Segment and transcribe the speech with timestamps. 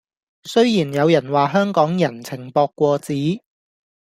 [0.45, 3.39] 雖然有人話香港人情薄過紙